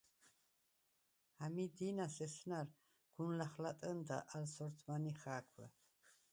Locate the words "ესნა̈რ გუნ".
2.25-3.29